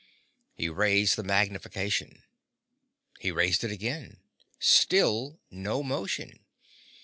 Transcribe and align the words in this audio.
He 0.55 0.67
raised 0.67 1.15
the 1.15 1.21
magnification. 1.21 2.23
He 3.19 3.29
raised 3.29 3.63
it 3.63 3.69
again. 3.69 4.17
Still 4.57 5.39
no 5.51 5.83
motion. 5.83 6.39